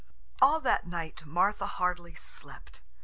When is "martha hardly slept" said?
1.27-2.81